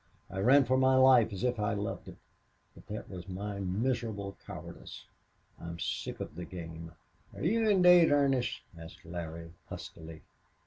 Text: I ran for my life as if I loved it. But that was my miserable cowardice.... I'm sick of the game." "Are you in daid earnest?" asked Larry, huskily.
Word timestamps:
I 0.31 0.39
ran 0.39 0.63
for 0.65 0.77
my 0.77 0.95
life 0.95 1.31
as 1.31 1.43
if 1.43 1.59
I 1.59 1.73
loved 1.75 2.07
it. 2.07 2.17
But 2.73 2.87
that 2.87 3.07
was 3.07 3.29
my 3.29 3.59
miserable 3.59 4.35
cowardice.... 4.47 5.05
I'm 5.59 5.77
sick 5.77 6.19
of 6.19 6.33
the 6.35 6.43
game." 6.43 6.93
"Are 7.35 7.43
you 7.43 7.69
in 7.69 7.83
daid 7.83 8.11
earnest?" 8.11 8.61
asked 8.75 9.05
Larry, 9.05 9.51
huskily. 9.69 10.23